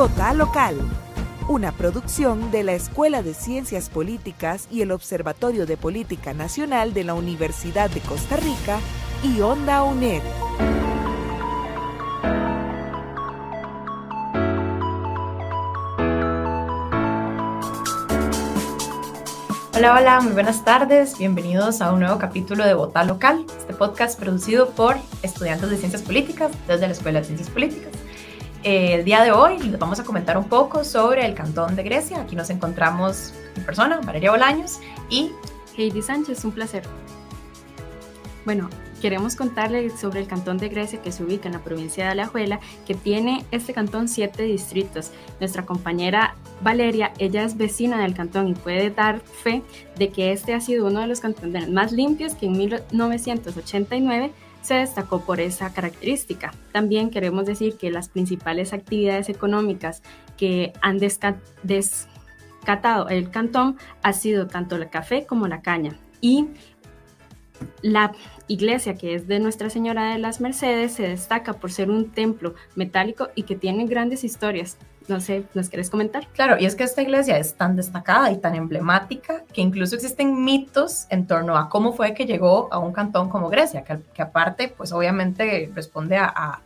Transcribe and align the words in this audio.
Vota 0.00 0.32
Local, 0.32 0.78
una 1.46 1.72
producción 1.72 2.50
de 2.50 2.64
la 2.64 2.72
Escuela 2.72 3.22
de 3.22 3.34
Ciencias 3.34 3.90
Políticas 3.90 4.66
y 4.70 4.80
el 4.80 4.92
Observatorio 4.92 5.66
de 5.66 5.76
Política 5.76 6.32
Nacional 6.32 6.94
de 6.94 7.04
la 7.04 7.12
Universidad 7.12 7.90
de 7.90 8.00
Costa 8.00 8.38
Rica 8.38 8.78
y 9.22 9.42
Onda 9.42 9.82
UNED. 9.82 10.22
Hola, 19.74 19.96
hola, 19.98 20.20
muy 20.22 20.32
buenas 20.32 20.64
tardes. 20.64 21.18
Bienvenidos 21.18 21.82
a 21.82 21.92
un 21.92 22.00
nuevo 22.00 22.18
capítulo 22.18 22.64
de 22.64 22.72
Vota 22.72 23.04
Local, 23.04 23.44
este 23.58 23.74
podcast 23.74 24.18
producido 24.18 24.70
por 24.70 24.96
estudiantes 25.22 25.68
de 25.68 25.76
Ciencias 25.76 26.00
Políticas 26.00 26.50
desde 26.66 26.86
la 26.86 26.94
Escuela 26.94 27.18
de 27.18 27.26
Ciencias 27.26 27.50
Políticas. 27.50 27.92
Eh, 28.62 28.92
el 28.92 29.04
día 29.06 29.22
de 29.22 29.32
hoy 29.32 29.58
les 29.58 29.78
vamos 29.78 30.00
a 30.00 30.04
comentar 30.04 30.36
un 30.36 30.44
poco 30.44 30.84
sobre 30.84 31.24
el 31.24 31.34
Cantón 31.34 31.76
de 31.76 31.82
Grecia. 31.82 32.20
Aquí 32.20 32.36
nos 32.36 32.50
encontramos 32.50 33.32
en 33.56 33.64
persona, 33.64 34.00
Valeria 34.04 34.32
Bolaños 34.32 34.80
y 35.08 35.30
Heidi 35.78 36.02
Sánchez, 36.02 36.44
un 36.44 36.52
placer. 36.52 36.82
Bueno, 38.44 38.68
queremos 39.00 39.34
contarles 39.34 39.98
sobre 39.98 40.20
el 40.20 40.26
cantón 40.26 40.58
de 40.58 40.68
Grecia 40.68 41.00
que 41.00 41.10
se 41.10 41.24
ubica 41.24 41.48
en 41.48 41.54
la 41.54 41.60
provincia 41.60 42.04
de 42.04 42.10
Alajuela, 42.10 42.60
que 42.86 42.94
tiene 42.94 43.46
este 43.50 43.72
cantón 43.72 44.08
siete 44.08 44.42
distritos. 44.42 45.10
Nuestra 45.40 45.64
compañera 45.64 46.34
Valeria, 46.62 47.12
ella 47.18 47.44
es 47.44 47.56
vecina 47.56 48.02
del 48.02 48.14
cantón 48.14 48.48
y 48.48 48.54
puede 48.54 48.90
dar 48.90 49.20
fe 49.20 49.62
de 49.96 50.10
que 50.10 50.32
este 50.32 50.52
ha 50.52 50.60
sido 50.60 50.86
uno 50.86 51.00
de 51.00 51.06
los 51.06 51.20
cantones 51.20 51.70
más 51.70 51.92
limpios 51.92 52.34
que 52.34 52.46
en 52.46 52.52
1989 52.52 54.32
se 54.62 54.74
destacó 54.74 55.22
por 55.22 55.40
esa 55.40 55.72
característica. 55.72 56.52
También 56.72 57.10
queremos 57.10 57.46
decir 57.46 57.76
que 57.76 57.90
las 57.90 58.08
principales 58.08 58.72
actividades 58.72 59.28
económicas 59.28 60.02
que 60.36 60.72
han 60.82 60.98
descatado 60.98 63.08
el 63.08 63.30
cantón 63.30 63.76
ha 64.02 64.12
sido 64.12 64.46
tanto 64.46 64.76
el 64.76 64.90
café 64.90 65.26
como 65.26 65.48
la 65.48 65.62
caña. 65.62 65.98
Y 66.20 66.48
la 67.82 68.12
iglesia, 68.48 68.94
que 68.94 69.14
es 69.14 69.26
de 69.26 69.38
Nuestra 69.38 69.70
Señora 69.70 70.12
de 70.12 70.18
las 70.18 70.40
Mercedes, 70.40 70.92
se 70.92 71.08
destaca 71.08 71.54
por 71.54 71.72
ser 71.72 71.90
un 71.90 72.10
templo 72.10 72.54
metálico 72.74 73.28
y 73.34 73.44
que 73.44 73.56
tiene 73.56 73.86
grandes 73.86 74.24
historias. 74.24 74.76
No 75.08 75.20
sé, 75.20 75.44
¿nos 75.54 75.68
quieres 75.68 75.90
comentar? 75.90 76.28
Claro, 76.28 76.56
y 76.58 76.66
es 76.66 76.76
que 76.76 76.84
esta 76.84 77.02
iglesia 77.02 77.36
es 77.38 77.54
tan 77.54 77.74
destacada 77.74 78.30
y 78.30 78.36
tan 78.36 78.54
emblemática 78.54 79.44
que 79.52 79.60
incluso 79.60 79.96
existen 79.96 80.44
mitos 80.44 81.06
en 81.10 81.26
torno 81.26 81.56
a 81.56 81.68
cómo 81.68 81.92
fue 81.92 82.14
que 82.14 82.26
llegó 82.26 82.68
a 82.72 82.78
un 82.78 82.92
cantón 82.92 83.28
como 83.28 83.48
Grecia, 83.48 83.82
que, 83.82 84.22
aparte, 84.22 84.68
pues 84.68 84.92
obviamente 84.92 85.70
responde 85.74 86.16
a, 86.16 86.60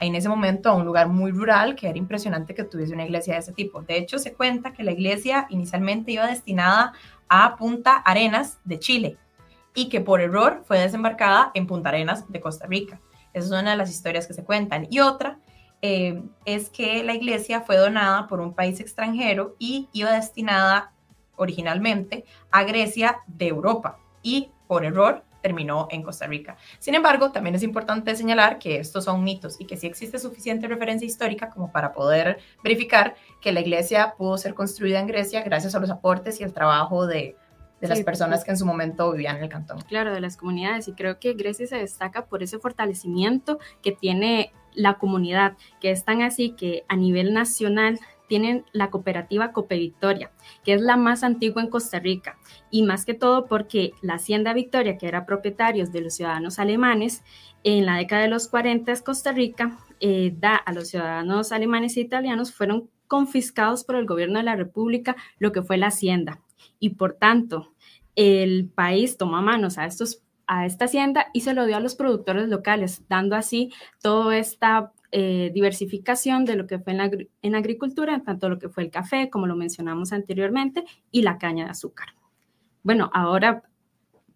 en 0.00 0.14
ese 0.14 0.28
momento 0.28 0.68
a 0.68 0.74
un 0.74 0.84
lugar 0.84 1.08
muy 1.08 1.30
rural 1.30 1.74
que 1.74 1.88
era 1.88 1.96
impresionante 1.96 2.54
que 2.54 2.64
tuviese 2.64 2.92
una 2.92 3.04
iglesia 3.04 3.34
de 3.34 3.40
ese 3.40 3.52
tipo. 3.52 3.80
De 3.80 3.96
hecho, 3.96 4.18
se 4.18 4.34
cuenta 4.34 4.72
que 4.74 4.82
la 4.82 4.92
iglesia 4.92 5.46
inicialmente 5.48 6.12
iba 6.12 6.26
destinada 6.26 6.92
a 7.28 7.56
Punta 7.56 7.96
Arenas 7.96 8.58
de 8.64 8.78
Chile, 8.78 9.16
y 9.74 9.88
que 9.88 10.00
por 10.00 10.20
error 10.20 10.62
fue 10.66 10.78
desembarcada 10.78 11.50
en 11.54 11.66
Punta 11.66 11.88
Arenas 11.88 12.30
de 12.30 12.40
Costa 12.40 12.66
Rica. 12.66 13.00
Esa 13.32 13.46
es 13.46 13.50
una 13.50 13.72
de 13.72 13.76
las 13.76 13.90
historias 13.90 14.26
que 14.28 14.32
se 14.32 14.44
cuentan. 14.44 14.86
Y 14.88 15.00
otra 15.00 15.38
eh, 15.86 16.22
es 16.46 16.70
que 16.70 17.04
la 17.04 17.12
iglesia 17.12 17.60
fue 17.60 17.76
donada 17.76 18.26
por 18.26 18.40
un 18.40 18.54
país 18.54 18.80
extranjero 18.80 19.54
y 19.58 19.90
iba 19.92 20.12
destinada 20.12 20.94
originalmente 21.36 22.24
a 22.50 22.64
Grecia 22.64 23.18
de 23.26 23.48
Europa 23.48 23.98
y 24.22 24.48
por 24.66 24.86
error 24.86 25.24
terminó 25.42 25.86
en 25.90 26.02
Costa 26.02 26.26
Rica. 26.26 26.56
Sin 26.78 26.94
embargo, 26.94 27.32
también 27.32 27.54
es 27.54 27.62
importante 27.62 28.16
señalar 28.16 28.58
que 28.58 28.78
estos 28.78 29.04
son 29.04 29.22
mitos 29.22 29.60
y 29.60 29.66
que 29.66 29.76
sí 29.76 29.86
existe 29.86 30.18
suficiente 30.18 30.66
referencia 30.68 31.04
histórica 31.04 31.50
como 31.50 31.70
para 31.70 31.92
poder 31.92 32.38
verificar 32.62 33.14
que 33.42 33.52
la 33.52 33.60
iglesia 33.60 34.14
pudo 34.16 34.38
ser 34.38 34.54
construida 34.54 35.00
en 35.00 35.06
Grecia 35.06 35.42
gracias 35.42 35.74
a 35.74 35.80
los 35.80 35.90
aportes 35.90 36.40
y 36.40 36.44
el 36.44 36.54
trabajo 36.54 37.06
de, 37.06 37.36
de 37.82 37.88
las 37.88 38.00
personas 38.00 38.42
que 38.42 38.52
en 38.52 38.56
su 38.56 38.64
momento 38.64 39.12
vivían 39.12 39.36
en 39.36 39.42
el 39.42 39.48
cantón. 39.50 39.82
Claro, 39.82 40.14
de 40.14 40.20
las 40.22 40.38
comunidades. 40.38 40.88
Y 40.88 40.94
creo 40.94 41.18
que 41.18 41.34
Grecia 41.34 41.66
se 41.66 41.76
destaca 41.76 42.24
por 42.24 42.42
ese 42.42 42.58
fortalecimiento 42.58 43.58
que 43.82 43.92
tiene 43.92 44.50
la 44.74 44.94
comunidad, 44.98 45.56
que 45.80 45.90
es 45.90 46.04
tan 46.04 46.22
así 46.22 46.50
que 46.50 46.84
a 46.88 46.96
nivel 46.96 47.32
nacional 47.32 47.98
tienen 48.28 48.64
la 48.72 48.90
cooperativa 48.90 49.52
Cope 49.52 49.78
Victoria, 49.78 50.32
que 50.64 50.74
es 50.74 50.80
la 50.80 50.96
más 50.96 51.22
antigua 51.22 51.62
en 51.62 51.68
Costa 51.68 52.00
Rica, 52.00 52.38
y 52.70 52.82
más 52.82 53.04
que 53.04 53.14
todo 53.14 53.46
porque 53.46 53.92
la 54.02 54.14
Hacienda 54.14 54.52
Victoria, 54.52 54.96
que 54.98 55.06
era 55.06 55.26
propietarios 55.26 55.92
de 55.92 56.00
los 56.00 56.14
ciudadanos 56.14 56.58
alemanes, 56.58 57.22
en 57.62 57.86
la 57.86 57.96
década 57.96 58.22
de 58.22 58.28
los 58.28 58.48
40 58.48 58.92
Costa 59.04 59.32
Rica 59.32 59.78
eh, 60.00 60.34
da 60.36 60.56
a 60.56 60.72
los 60.72 60.88
ciudadanos 60.88 61.52
alemanes 61.52 61.96
e 61.96 62.00
italianos, 62.00 62.52
fueron 62.52 62.90
confiscados 63.06 63.84
por 63.84 63.96
el 63.96 64.06
gobierno 64.06 64.38
de 64.38 64.44
la 64.44 64.56
República 64.56 65.16
lo 65.38 65.52
que 65.52 65.62
fue 65.62 65.76
la 65.76 65.88
hacienda, 65.88 66.40
y 66.80 66.90
por 66.90 67.14
tanto 67.14 67.74
el 68.16 68.70
país 68.74 69.16
tomó 69.16 69.42
manos 69.42 69.76
a, 69.78 69.86
estos, 69.86 70.22
a 70.46 70.66
esta 70.66 70.86
hacienda 70.86 71.26
y 71.32 71.40
se 71.40 71.54
lo 71.54 71.66
dio 71.66 71.76
a 71.76 71.80
los 71.80 71.94
productores 71.94 72.48
locales, 72.48 73.02
dando 73.08 73.36
así 73.36 73.72
toda 74.00 74.36
esta 74.36 74.92
eh, 75.12 75.50
diversificación 75.54 76.44
de 76.44 76.56
lo 76.56 76.66
que 76.66 76.78
fue 76.78 76.92
en, 76.92 76.98
la, 77.52 77.58
agricultura, 77.58 78.22
tanto 78.24 78.48
lo 78.48 78.58
que 78.58 78.68
fue 78.68 78.82
el 78.82 78.90
café, 78.90 79.30
como 79.30 79.46
lo 79.46 79.54
mencionamos 79.54 80.12
anteriormente, 80.12 80.84
y 81.10 81.22
la 81.22 81.38
caña 81.38 81.66
de 81.66 81.70
azúcar. 81.70 82.08
Bueno, 82.82 83.10
ahora 83.14 83.62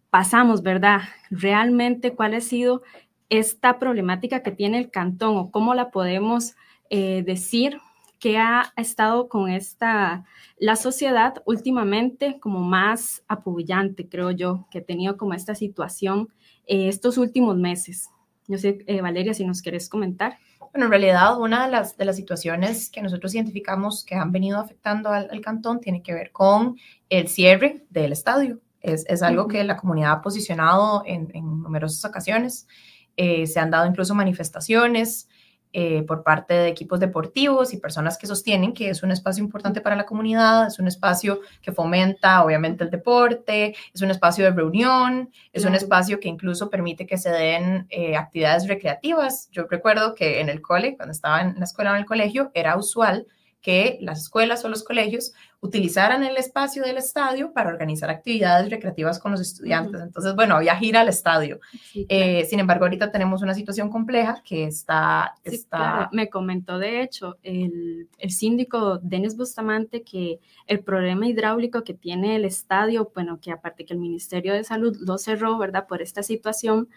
pasamos, 0.09 0.63
¿verdad? 0.63 1.01
Realmente, 1.29 2.15
¿cuál 2.15 2.33
ha 2.33 2.41
sido 2.41 2.81
esta 3.27 3.77
problemática 3.77 4.41
que 4.41 4.51
tiene 4.51 4.79
el 4.79 4.89
cantón 4.89 5.37
o 5.37 5.51
cómo 5.51 5.73
la 5.73 5.91
podemos 5.91 6.55
eh, 6.89 7.23
decir 7.25 7.79
que 8.19 8.37
ha 8.37 8.73
estado 8.75 9.29
con 9.29 9.49
esta, 9.49 10.25
la 10.57 10.75
sociedad 10.75 11.41
últimamente 11.45 12.39
como 12.39 12.59
más 12.59 13.23
apoyante, 13.27 14.07
creo 14.09 14.31
yo, 14.31 14.67
que 14.69 14.79
ha 14.79 14.83
tenido 14.83 15.17
como 15.17 15.33
esta 15.33 15.55
situación 15.55 16.29
eh, 16.67 16.89
estos 16.89 17.17
últimos 17.17 17.57
meses. 17.57 18.09
No 18.47 18.57
sé, 18.57 18.83
eh, 18.87 19.01
Valeria, 19.01 19.33
si 19.33 19.45
nos 19.45 19.61
quieres 19.61 19.87
comentar. 19.87 20.37
Bueno, 20.71 20.85
en 20.85 20.91
realidad 20.91 21.39
una 21.39 21.65
de 21.65 21.71
las, 21.71 21.97
de 21.97 22.05
las 22.05 22.17
situaciones 22.17 22.89
que 22.89 23.01
nosotros 23.01 23.33
identificamos 23.33 24.03
que 24.03 24.15
han 24.15 24.31
venido 24.31 24.59
afectando 24.59 25.09
al, 25.09 25.41
cantón 25.41 25.79
tiene 25.79 26.03
que 26.03 26.13
ver 26.13 26.31
con 26.31 26.77
el 27.09 27.27
cierre 27.27 27.85
del 27.89 28.11
estadio. 28.11 28.59
Es, 28.81 29.05
es 29.07 29.23
algo 29.23 29.47
que 29.47 29.63
la 29.63 29.77
comunidad 29.77 30.11
ha 30.11 30.21
posicionado 30.21 31.03
en, 31.05 31.31
en 31.33 31.63
numerosas 31.63 32.03
ocasiones. 32.05 32.67
Eh, 33.17 33.47
se 33.47 33.59
han 33.59 33.71
dado 33.71 33.87
incluso 33.87 34.13
manifestaciones 34.13 35.27
eh, 35.71 36.03
por 36.03 36.23
parte 36.23 36.53
de 36.55 36.67
equipos 36.67 36.99
deportivos 36.99 37.73
y 37.73 37.77
personas 37.77 38.17
que 38.17 38.25
sostienen 38.25 38.73
que 38.73 38.89
es 38.89 39.03
un 39.03 39.11
espacio 39.11 39.43
importante 39.43 39.81
para 39.81 39.95
la 39.95 40.05
comunidad, 40.05 40.67
es 40.67 40.79
un 40.79 40.87
espacio 40.87 41.41
que 41.61 41.71
fomenta 41.71 42.43
obviamente 42.43 42.83
el 42.83 42.89
deporte, 42.89 43.75
es 43.93 44.01
un 44.01 44.09
espacio 44.09 44.45
de 44.45 44.51
reunión, 44.51 45.29
es 45.53 45.65
un 45.65 45.75
espacio 45.75 46.19
que 46.19 46.27
incluso 46.27 46.69
permite 46.69 47.05
que 47.05 47.17
se 47.17 47.29
den 47.29 47.85
eh, 47.89 48.15
actividades 48.15 48.67
recreativas. 48.67 49.49
Yo 49.51 49.67
recuerdo 49.69 50.15
que 50.15 50.41
en 50.41 50.49
el 50.49 50.61
cole, 50.61 50.97
cuando 50.97 51.11
estaba 51.11 51.41
en 51.41 51.55
la 51.59 51.65
escuela 51.65 51.91
o 51.91 51.93
en 51.93 52.01
el 52.01 52.07
colegio, 52.07 52.51
era 52.53 52.75
usual 52.75 53.27
que 53.61 53.97
las 54.01 54.21
escuelas 54.21 54.63
o 54.63 54.69
los 54.69 54.83
colegios 54.83 55.33
utilizaran 55.61 56.23
el 56.23 56.37
espacio 56.37 56.83
del 56.83 56.97
estadio 56.97 57.51
para 57.51 57.69
organizar 57.69 58.09
actividades 58.09 58.69
recreativas 58.69 59.19
con 59.19 59.33
los 59.33 59.41
estudiantes. 59.41 60.01
Entonces, 60.01 60.33
bueno, 60.33 60.55
había 60.55 60.77
gira 60.77 61.01
al 61.01 61.09
estadio. 61.09 61.59
Eh, 61.93 62.45
sin 62.45 62.61
embargo, 62.61 62.85
ahorita 62.85 63.11
tenemos 63.11 63.41
una 63.41 63.53
situación 63.53 63.89
compleja 63.89 64.41
que 64.45 64.63
está... 64.65 65.35
está... 65.43 66.09
Me 66.13 66.29
comentó, 66.29 66.79
de 66.79 67.01
hecho, 67.01 67.37
el, 67.43 68.07
el 68.17 68.31
síndico 68.31 68.99
Denis 68.99 69.35
Bustamante 69.35 70.03
que 70.03 70.39
el 70.65 70.79
problema 70.79 71.27
hidráulico 71.27 71.83
que 71.83 71.93
tiene 71.93 72.37
el 72.37 72.45
estadio, 72.45 73.11
bueno, 73.13 73.39
que 73.41 73.51
aparte 73.51 73.85
que 73.85 73.93
el 73.93 73.99
Ministerio 73.99 74.53
de 74.53 74.63
Salud 74.63 74.95
lo 75.01 75.17
cerró, 75.17 75.57
¿verdad? 75.57 75.87
Por 75.87 76.01
esta 76.01 76.23
situación, 76.23 76.87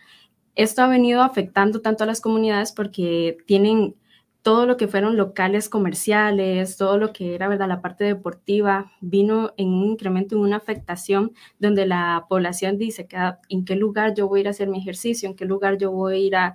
esto 0.54 0.82
ha 0.82 0.86
venido 0.86 1.22
afectando 1.22 1.80
tanto 1.80 2.04
a 2.04 2.06
las 2.06 2.20
comunidades 2.20 2.70
porque 2.70 3.38
tienen 3.46 3.96
todo 4.42 4.66
lo 4.66 4.76
que 4.76 4.88
fueron 4.88 5.16
locales 5.16 5.68
comerciales, 5.68 6.76
todo 6.76 6.98
lo 6.98 7.12
que 7.12 7.34
era 7.34 7.48
¿verdad? 7.48 7.68
la 7.68 7.80
parte 7.80 8.04
deportiva, 8.04 8.90
vino 9.00 9.54
en 9.56 9.68
un 9.68 9.84
incremento, 9.92 10.34
en 10.34 10.42
una 10.42 10.56
afectación 10.56 11.32
donde 11.60 11.86
la 11.86 12.26
población 12.28 12.76
dice 12.76 13.06
que, 13.06 13.16
ah, 13.16 13.38
en 13.48 13.64
qué 13.64 13.76
lugar 13.76 14.14
yo 14.14 14.28
voy 14.28 14.40
a 14.40 14.42
ir 14.42 14.46
a 14.48 14.50
hacer 14.50 14.68
mi 14.68 14.80
ejercicio, 14.80 15.28
en 15.28 15.36
qué 15.36 15.44
lugar 15.44 15.78
yo 15.78 15.92
voy 15.92 16.14
a 16.14 16.18
ir 16.18 16.36
a, 16.36 16.54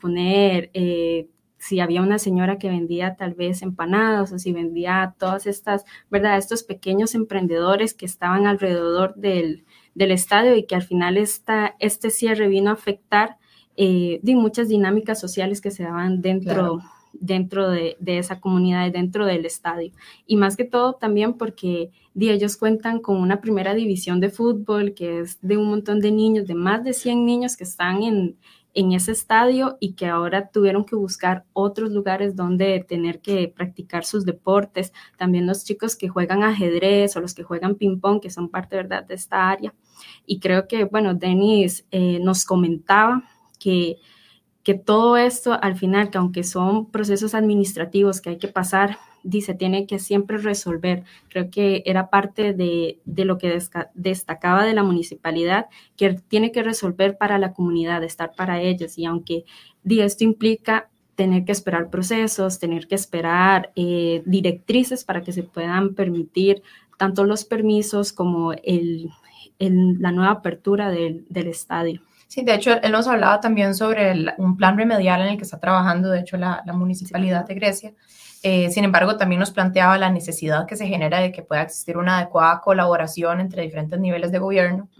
poner, 0.00 0.70
eh, 0.74 1.28
si 1.58 1.80
había 1.80 2.02
una 2.02 2.18
señora 2.18 2.58
que 2.58 2.68
vendía 2.68 3.16
tal 3.16 3.34
vez 3.34 3.62
empanadas 3.62 4.32
o 4.32 4.38
si 4.38 4.52
vendía 4.52 5.14
todas 5.18 5.46
estas, 5.46 5.84
¿verdad? 6.10 6.38
Estos 6.38 6.62
pequeños 6.64 7.14
emprendedores 7.14 7.94
que 7.94 8.06
estaban 8.06 8.46
alrededor 8.46 9.14
del, 9.14 9.64
estadio 9.94 10.54
y 10.54 10.64
que 10.64 10.76
al 10.76 10.82
final 10.82 11.16
este 11.16 12.10
cierre 12.10 12.46
vino 12.48 12.70
a 12.70 12.74
afectar 12.74 13.38
eh, 13.76 14.20
muchas 14.24 14.68
dinámicas 14.68 15.20
sociales 15.20 15.60
que 15.60 15.72
se 15.72 15.82
daban 15.82 16.22
dentro 16.22 16.80
dentro 17.20 17.70
de, 17.70 17.96
esa 18.04 18.40
comunidad 18.40 18.90
dentro 18.90 19.26
del 19.26 19.46
estadio. 19.46 19.92
Y 20.26 20.36
más 20.36 20.56
que 20.56 20.64
todo 20.64 20.94
también 20.94 21.34
porque 21.34 21.90
ellos 22.18 22.56
cuentan 22.56 23.00
con 23.00 23.16
una 23.16 23.40
primera 23.40 23.74
división 23.74 24.20
de 24.20 24.30
fútbol 24.30 24.94
que 24.94 25.20
es 25.20 25.38
de 25.40 25.56
un 25.56 25.68
montón 25.68 26.00
de 26.00 26.10
niños, 26.10 26.46
de 26.46 26.54
más 26.54 26.82
de 26.84 26.92
100 26.92 27.24
niños 27.24 27.56
que 27.56 27.64
están 27.64 28.02
en, 28.02 28.36
en 28.74 28.92
ese 28.92 29.12
estadio 29.12 29.76
y 29.80 29.94
que 29.94 30.06
ahora 30.06 30.50
tuvieron 30.50 30.84
que 30.84 30.94
buscar 30.94 31.44
otros 31.52 31.90
lugares 31.90 32.36
donde 32.36 32.84
tener 32.86 33.20
que 33.20 33.48
practicar 33.48 34.04
sus 34.04 34.24
deportes. 34.24 34.92
También 35.16 35.46
los 35.46 35.64
chicos 35.64 35.96
que 35.96 36.08
juegan 36.08 36.42
ajedrez 36.42 37.16
o 37.16 37.20
los 37.20 37.34
que 37.34 37.42
juegan 37.42 37.74
ping-pong, 37.74 38.20
que 38.20 38.30
son 38.30 38.48
parte 38.48 38.76
¿verdad? 38.76 39.04
de 39.04 39.14
esta 39.14 39.50
área. 39.50 39.74
Y 40.26 40.38
creo 40.38 40.68
que, 40.68 40.84
bueno, 40.84 41.14
Denis 41.14 41.86
eh, 41.90 42.20
nos 42.20 42.44
comentaba 42.44 43.24
que 43.58 43.96
que 44.68 44.74
todo 44.74 45.16
esto 45.16 45.58
al 45.62 45.76
final, 45.76 46.10
que 46.10 46.18
aunque 46.18 46.44
son 46.44 46.90
procesos 46.90 47.34
administrativos 47.34 48.20
que 48.20 48.28
hay 48.28 48.36
que 48.36 48.48
pasar, 48.48 48.98
dice, 49.22 49.54
tiene 49.54 49.86
que 49.86 49.98
siempre 49.98 50.36
resolver. 50.36 51.04
Creo 51.30 51.50
que 51.50 51.82
era 51.86 52.10
parte 52.10 52.52
de, 52.52 53.00
lo 53.06 53.38
que 53.38 53.58
destacaba 53.94 54.66
de 54.66 54.74
la 54.74 54.82
municipalidad, 54.82 55.68
que 55.96 56.20
tiene 56.28 56.52
que 56.52 56.62
resolver 56.62 57.16
para 57.16 57.38
la 57.38 57.54
comunidad, 57.54 58.04
estar 58.04 58.32
para 58.36 58.60
ellos. 58.60 58.98
Y 58.98 59.06
aunque 59.06 59.46
di, 59.84 60.02
esto 60.02 60.24
implica 60.24 60.90
tener 61.14 61.46
que 61.46 61.52
esperar 61.52 61.88
procesos, 61.88 62.58
tener 62.58 62.88
que 62.88 62.94
esperar 62.94 63.72
eh, 63.74 64.22
directrices 64.26 65.02
para 65.02 65.22
que 65.22 65.32
se 65.32 65.44
puedan 65.44 65.94
permitir 65.94 66.62
tanto 66.98 67.24
los 67.24 67.46
permisos 67.46 68.12
como 68.12 68.52
el, 68.52 69.08
la 69.58 70.12
nueva 70.12 70.32
apertura 70.32 70.90
del 70.90 71.24
estadio. 71.30 72.02
Sí, 72.28 72.42
de 72.42 72.54
hecho, 72.54 72.72
él 72.82 72.92
nos 72.92 73.08
hablaba 73.08 73.40
también 73.40 73.74
sobre 73.74 74.34
un 74.36 74.56
plan 74.58 74.76
remedial 74.76 75.22
en 75.22 75.28
el 75.28 75.36
que 75.38 75.44
está 75.44 75.58
trabajando, 75.58 76.10
de 76.10 76.20
hecho, 76.20 76.36
la, 76.36 76.62
municipalidad 76.74 77.46
de 77.46 77.54
Grecia. 77.54 77.94
Eh, 78.42 78.70
sin 78.70 78.84
embargo, 78.84 79.16
también 79.16 79.40
nos 79.40 79.50
planteaba 79.50 79.96
la 79.96 80.10
necesidad 80.10 80.66
que 80.66 80.76
se 80.76 80.86
genera 80.86 81.20
de 81.20 81.32
que 81.32 81.42
pueda 81.42 81.62
existir 81.62 81.96
una 81.96 82.18
adecuada 82.18 82.60
colaboración 82.60 83.40
entre 83.40 83.62
diferentes 83.62 83.98
niveles 83.98 84.30
de 84.30 84.38
gobierno, 84.38 84.90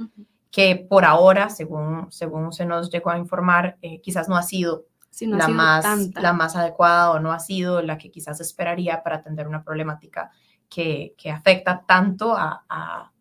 que 0.50 0.86
por 0.88 1.04
ahora, 1.04 1.50
según, 1.50 2.10
según 2.10 2.50
se 2.54 2.64
nos 2.64 2.90
llegó 2.90 3.10
a 3.10 3.18
informar, 3.18 3.76
eh, 3.82 4.00
quizás 4.00 4.26
no 4.30 4.36
ha 4.36 4.42
sido, 4.42 4.86
la, 5.20 5.48
más, 5.48 5.84
la 6.14 6.32
más 6.32 6.56
adecuada 6.56 7.10
o 7.10 7.18
no 7.18 7.32
ha 7.32 7.40
sido 7.40 7.82
la 7.82 7.98
que 7.98 8.10
quizás 8.10 8.40
esperaría 8.40 9.02
para 9.02 9.16
atender 9.16 9.46
una 9.46 9.62
problemática 9.62 10.30
que, 10.70 11.14
que 11.18 11.30
afecta 11.30 11.84
tanto 11.86 12.34
a 12.34 12.64
a 12.68 13.12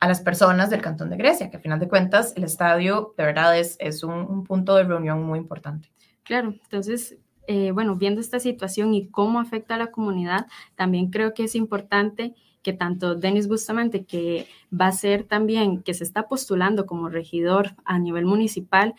las 0.00 0.20
personas 0.20 0.70
del 0.70 0.82
Cantón 0.82 1.10
de 1.10 1.16
Grecia, 1.16 1.50
que 1.50 1.56
al 1.56 1.62
final 1.62 1.80
de 1.80 1.88
cuentas 1.88 2.32
el 2.36 2.44
estadio 2.44 3.14
de 3.16 3.24
verdad 3.24 3.58
es, 3.58 3.76
es 3.80 4.02
un, 4.02 4.44
punto 4.44 4.76
de 4.76 4.84
reunión 4.84 5.22
muy 5.22 5.38
importante. 5.38 5.90
Claro, 6.22 6.54
entonces, 6.62 7.18
eh, 7.46 7.70
bueno, 7.70 7.96
viendo 7.96 8.20
esta 8.20 8.38
situación 8.38 8.94
y 8.94 9.08
cómo 9.08 9.40
afecta 9.40 9.74
a 9.74 9.78
la 9.78 9.90
comunidad, 9.90 10.46
también 10.74 11.10
creo 11.10 11.34
que 11.34 11.44
es 11.44 11.54
importante 11.54 12.34
que 12.62 12.72
tanto 12.72 13.14
Denis 13.14 13.46
Bustamante, 13.46 14.04
que 14.04 14.48
va 14.72 14.88
a 14.88 14.92
ser 14.92 15.22
también, 15.22 15.82
que 15.82 15.94
se 15.94 16.02
está 16.02 16.26
postulando 16.26 16.84
como 16.84 17.08
regidor 17.08 17.76
a 17.84 17.98
nivel 17.98 18.26
municipal, 18.26 18.94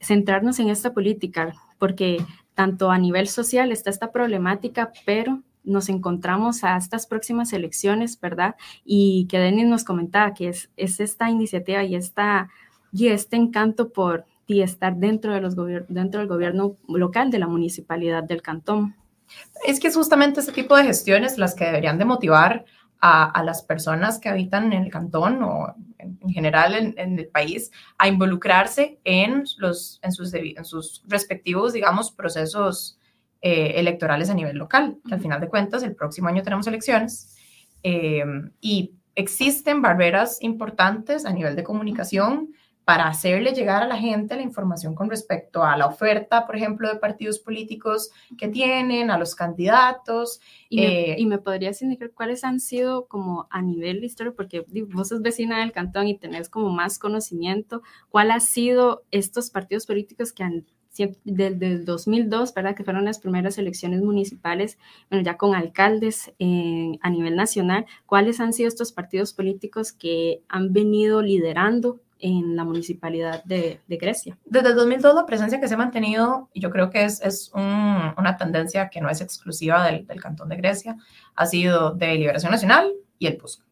centrarnos 0.00 0.58
en 0.58 0.68
esta 0.68 0.92
política, 0.92 1.54
porque 1.78 2.18
tanto 2.54 2.90
a 2.90 2.98
nivel 2.98 3.28
social 3.28 3.70
está 3.70 3.90
esta 3.90 4.10
problemática, 4.10 4.92
pero 5.06 5.40
nos 5.64 5.88
encontramos 5.88 6.64
a 6.64 6.76
estas 6.76 7.06
próximas 7.06 7.52
elecciones, 7.52 8.20
¿verdad? 8.20 8.56
Y 8.84 9.26
que 9.28 9.38
Denis 9.38 9.66
nos 9.66 9.84
comentaba 9.84 10.34
que 10.34 10.48
es, 10.48 10.70
es 10.76 11.00
esta 11.00 11.30
iniciativa 11.30 11.82
y, 11.84 11.94
esta, 11.94 12.50
y 12.92 13.08
este 13.08 13.36
encanto 13.36 13.92
por 13.92 14.26
estar 14.60 14.96
dentro, 14.96 15.32
de 15.32 15.40
los 15.40 15.56
dentro 15.88 16.20
del 16.20 16.28
gobierno 16.28 16.76
local 16.88 17.30
de 17.30 17.38
la 17.38 17.46
municipalidad 17.46 18.22
del 18.24 18.42
cantón. 18.42 18.94
Es 19.66 19.80
que 19.80 19.88
es 19.88 19.96
justamente 19.96 20.40
ese 20.40 20.52
tipo 20.52 20.76
de 20.76 20.84
gestiones 20.84 21.38
las 21.38 21.54
que 21.54 21.64
deberían 21.64 21.98
de 21.98 22.04
motivar 22.04 22.66
a, 23.00 23.42
las 23.42 23.62
personas 23.62 24.20
que 24.20 24.28
habitan 24.28 24.72
en 24.72 24.84
el 24.84 24.90
cantón 24.90 25.42
o 25.42 25.74
en, 25.98 26.20
general 26.30 26.94
en, 26.96 27.18
el 27.18 27.26
país 27.26 27.72
a 27.98 28.06
involucrarse 28.06 29.00
en, 29.02 29.44
los, 29.56 29.98
en, 30.02 30.12
sus, 30.12 30.32
en 30.34 30.64
sus 30.64 31.02
respectivos, 31.08 31.72
digamos, 31.72 32.12
procesos 32.12 33.00
eh, 33.44 33.72
electorales 33.76 34.30
a 34.30 34.34
nivel 34.34 34.56
local, 34.56 34.98
que 35.06 35.14
al 35.14 35.20
final 35.20 35.40
de 35.40 35.48
cuentas 35.48 35.82
el 35.82 35.96
próximo 35.96 36.28
año 36.28 36.44
tenemos 36.44 36.66
elecciones 36.68 37.36
eh, 37.82 38.24
y 38.60 38.94
existen 39.16 39.82
barreras 39.82 40.40
importantes 40.42 41.26
a 41.26 41.32
nivel 41.32 41.56
de 41.56 41.64
comunicación 41.64 42.54
para 42.84 43.08
hacerle 43.08 43.52
llegar 43.52 43.82
a 43.82 43.86
la 43.86 43.96
gente 43.96 44.36
la 44.36 44.42
información 44.42 44.94
con 44.94 45.10
respecto 45.10 45.64
a 45.64 45.76
la 45.76 45.86
oferta, 45.86 46.46
por 46.46 46.54
ejemplo, 46.56 46.88
de 46.88 47.00
partidos 47.00 47.40
políticos 47.40 48.10
que 48.38 48.48
tienen, 48.48 49.10
a 49.10 49.18
los 49.18 49.34
candidatos. 49.34 50.40
Y, 50.68 50.76
me, 50.76 51.12
eh, 51.12 51.16
y 51.18 51.26
me, 51.26 51.38
podrías 51.38 51.80
indicar 51.82 52.10
cuáles 52.12 52.42
han 52.44 52.58
sido 52.60 53.06
como 53.06 53.46
a 53.50 53.62
nivel 53.62 54.00
de 54.00 54.06
historia, 54.06 54.32
porque 54.36 54.64
vos 54.92 55.08
sos 55.08 55.22
vecina 55.22 55.60
del 55.60 55.72
cantón 55.72 56.08
y 56.08 56.18
tenés 56.18 56.48
como 56.48 56.70
más 56.70 56.98
conocimiento, 56.98 57.82
cuál 58.08 58.30
ha 58.30 58.40
sido 58.40 59.04
estos 59.10 59.50
partidos 59.50 59.86
políticos 59.86 60.32
que 60.32 60.42
han 60.42 60.66
desde 61.24 61.66
el 61.66 61.84
2002, 61.84 62.54
¿verdad? 62.54 62.74
Que 62.74 62.84
fueron 62.84 63.04
las 63.04 63.18
primeras 63.18 63.58
elecciones 63.58 64.02
municipales, 64.02 64.78
bueno, 65.10 65.24
ya 65.24 65.36
con 65.36 65.54
alcaldes 65.54 66.32
eh, 66.38 66.98
a 67.00 67.10
nivel 67.10 67.36
nacional, 67.36 67.86
¿cuáles 68.06 68.40
han 68.40 68.52
sido 68.52 68.68
estos 68.68 68.92
partidos 68.92 69.32
políticos 69.32 69.92
que 69.92 70.42
han 70.48 70.72
venido 70.72 71.22
liderando 71.22 72.00
en 72.18 72.56
la 72.56 72.64
municipalidad 72.64 73.42
de, 73.44 73.80
Grecia? 73.88 74.38
Desde 74.44 74.70
el 74.70 74.76
2002 74.76 75.14
la 75.14 75.26
presencia 75.26 75.60
que 75.60 75.68
se 75.68 75.74
ha 75.74 75.78
mantenido, 75.78 76.48
yo 76.54 76.70
creo 76.70 76.90
que 76.90 77.04
es, 77.04 77.50
una 77.54 78.36
tendencia 78.38 78.88
que 78.90 79.00
no 79.00 79.08
es 79.08 79.20
exclusiva 79.20 79.84
del, 79.86 80.06
del, 80.06 80.20
Cantón 80.20 80.48
de 80.48 80.56
Grecia, 80.56 80.96
ha 81.34 81.46
sido 81.46 81.92
de 81.92 82.14
Liberación 82.14 82.52
Nacional 82.52 82.92
y 83.18 83.26
el 83.26 83.36
PUSC. 83.36 83.62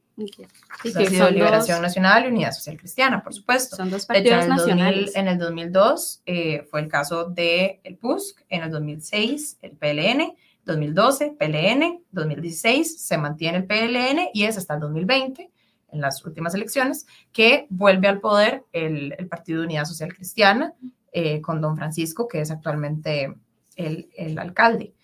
Liberación 1.31 1.82
Nacional 1.82 2.25
y 2.25 2.28
Unidad 2.28 2.52
Social 2.52 2.76
Cristiana, 2.76 3.22
por 3.22 3.34
supuesto. 3.34 3.76
Son 3.76 3.90
dos 3.90 4.06
partidos 4.06 4.44
en 4.44 4.50
nacionales. 4.50 5.17
en 5.17 5.28
el 5.28 5.38
2002 5.38 6.22
eh, 6.26 6.67
fue 6.70 6.81
el 6.81 6.88
caso 6.88 7.25
del 7.25 7.81
el 7.84 7.96
PUSC, 7.96 8.44
en 8.49 8.62
el 8.62 8.70
2006 8.70 9.58
el 9.62 9.72
PLN, 9.72 10.34
2012 10.64 11.37
PLN, 11.38 12.05
2016 12.11 13.02
se 13.02 13.19
mantiene 13.19 13.58
el 13.58 13.67
PLN 13.67 14.28
y 14.32 14.44
es 14.44 14.56
hasta 14.56 14.75
el 14.75 14.81
2020 14.81 15.50
en 15.93 16.00
las 16.00 16.25
últimas 16.25 16.55
elecciones, 16.55 17.06
que 17.32 17.67
vuelve 17.69 18.08
al 18.08 18.20
poder 18.20 18.64
el, 18.72 19.14
el 19.19 19.26
Partido 19.26 19.61
de 19.61 19.67
Unidad 19.67 19.84
Social 19.84 20.14
Cristiana 20.14 20.75
eh, 21.12 21.40
con 21.40 21.61
don 21.61 21.76
Francisco, 21.76 22.28
que 22.28 22.40
es 22.40 22.50
actualmente 22.50 23.34
el, 23.76 24.08
el 24.17 24.38
alcalde. 24.38 24.94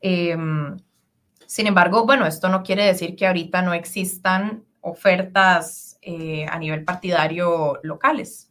Em, 0.00 0.76
sin 1.46 1.66
embargo, 1.66 2.06
bueno, 2.06 2.26
esto 2.26 2.48
no 2.48 2.62
quiere 2.62 2.84
decir 2.84 3.16
que 3.16 3.26
ahorita 3.26 3.62
no 3.62 3.74
existan 3.74 4.64
ofertas 4.80 5.98
eh, 6.02 6.46
a 6.48 6.58
nivel 6.58 6.84
partidario 6.84 7.78
locales, 7.82 8.50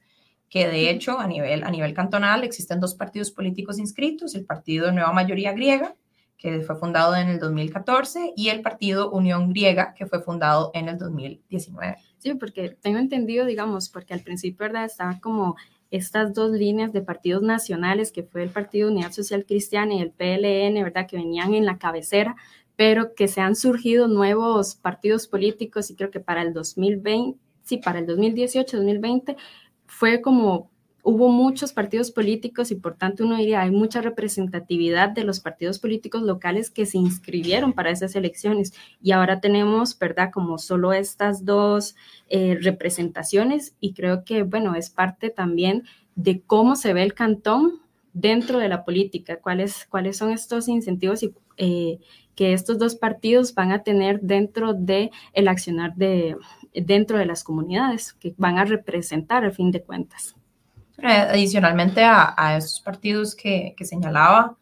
que 0.50 0.68
de 0.68 0.90
hecho 0.90 1.20
a 1.20 1.28
nivel, 1.28 1.64
a 1.64 1.70
nivel 1.70 1.94
cantonal 1.94 2.44
existen 2.44 2.80
dos 2.80 2.96
partidos 2.96 3.32
políticos 3.32 3.80
inscritos, 3.80 4.36
el 4.36 4.46
Partido 4.46 4.92
Nueva 4.92 5.14
Mayoría 5.14 5.54
Griega, 5.54 5.96
que 6.38 6.62
fue 6.62 6.76
fundado 6.76 7.16
en 7.16 7.30
el 7.30 7.40
2014, 7.40 8.34
y 8.36 8.50
el 8.50 8.62
Partido 8.62 9.10
Unión 9.12 9.50
Griega, 9.50 9.94
que 9.94 10.06
fue 10.06 10.22
fundado 10.22 10.72
en 10.74 10.90
el 10.90 10.98
2019. 10.98 11.96
Sí, 12.18 12.34
porque 12.34 12.70
tengo 12.70 13.00
entendido, 13.00 13.46
digamos, 13.46 13.90
porque 13.90 14.14
al 14.14 14.22
principio, 14.22 14.66
¿verdad? 14.66 14.86
Estaba 14.86 15.20
como 15.20 15.56
estas 15.92 16.34
dos 16.34 16.52
líneas 16.52 16.92
de 16.92 17.02
partidos 17.02 17.42
nacionales, 17.42 18.12
que 18.12 18.24
fue 18.24 18.44
el 18.44 18.50
Partido 18.50 18.90
Unidad 18.90 19.12
Social 19.12 19.46
Cristiana 19.46 19.94
y 19.94 20.02
el 20.02 20.12
PLN, 20.12 20.84
¿verdad? 20.84 21.08
Que 21.08 21.18
venían 21.18 21.54
en 21.54 21.66
la 21.66 21.78
cabecera, 21.78 22.36
pero 22.76 23.16
que 23.16 23.28
se 23.28 23.42
han 23.42 23.56
surgido 23.56 24.08
nuevos 24.08 24.76
partidos 24.76 25.28
políticos 25.28 25.90
y 25.90 25.96
creo 25.96 26.12
que 26.12 26.20
para 26.20 26.42
el 26.42 26.54
2020, 26.54 27.40
sí, 27.64 27.78
para 27.78 28.00
el 28.00 28.06
2018, 28.06 28.78
2020, 28.78 29.38
fue 29.88 30.22
como 30.22 30.70
hubo 31.06 31.30
muchos 31.30 31.72
partidos 31.72 32.10
políticos 32.10 32.72
y 32.72 32.76
por 32.76 32.96
tanto 32.96 33.24
uno 33.24 33.38
diría 33.38 33.62
hay 33.62 33.70
mucha 33.70 34.02
representatividad 34.02 35.10
de 35.10 35.24
los 35.24 35.40
partidos 35.40 35.78
políticos 35.78 36.24
locales 36.24 36.72
que 36.72 36.88
se 36.88 36.98
inscribieron 36.98 37.74
para 37.74 37.92
esas 37.92 38.16
elecciones 38.16 38.74
y 39.04 39.12
ahora 39.12 39.40
tenemos, 39.40 39.98
¿verdad? 40.00 40.32
Como 40.34 40.58
solo 40.58 40.94
estas 40.94 41.46
dos 41.46 41.96
eh, 42.28 42.58
representaciones 42.60 43.76
y 43.80 43.94
creo 43.94 44.26
que, 44.26 44.42
bueno, 44.42 44.74
es 44.74 44.90
parte 44.90 45.30
también 45.30 45.84
de 46.16 46.42
cómo 46.42 46.76
se 46.76 46.94
ve 46.94 47.04
el 47.04 47.14
cantón 47.14 47.82
dentro 48.14 48.58
de 48.58 48.70
la 48.70 48.84
política, 48.84 49.40
cuáles, 49.40 49.86
cuáles 49.86 50.18
son 50.18 50.32
estos 50.32 50.68
incentivos 50.68 51.22
y, 51.22 51.36
eh, 51.58 52.00
que 52.36 52.54
estos 52.54 52.78
dos 52.78 52.96
partidos 52.96 53.54
van 53.54 53.72
a 53.72 53.84
tener 53.84 54.20
dentro 54.22 54.74
de 54.74 55.12
accionar 55.48 55.96
de 55.96 56.36
dentro 56.74 57.18
de 57.18 57.26
las 57.26 57.44
comunidades 57.44 58.14
que 58.14 58.34
van 58.38 58.58
a 58.58 58.66
representar 58.66 59.44
al 59.44 59.54
fin 59.54 59.72
de 59.72 59.82
cuentas. 59.82 60.36
Adicionalmente 61.02 62.04
a, 62.04 62.34
a 62.38 62.60
partidos 62.84 63.36
que, 63.36 63.74
que 63.78 63.86
señalaba, 63.86 64.58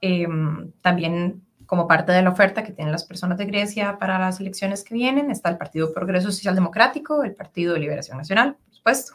em, 0.00 0.70
también 0.80 1.42
como 1.66 1.88
parte 1.88 2.12
de 2.12 2.22
la 2.22 2.30
oferta 2.30 2.62
que 2.62 2.72
tienen 2.72 2.92
las 2.92 3.04
personas 3.04 3.38
de 3.38 3.46
Grecia 3.46 3.98
para 3.98 4.18
las 4.18 4.40
elecciones 4.40 4.84
que 4.84 4.94
vienen, 4.94 5.30
está 5.30 5.48
el 5.48 5.58
Partido 5.58 5.92
Progreso 5.92 6.30
Social 6.30 6.54
Democrático, 6.54 7.24
el 7.24 7.34
Partido 7.34 7.74
de 7.74 7.80
Liberación 7.80 8.18
Nacional, 8.18 8.56
por 8.64 8.74
supuesto, 8.74 9.12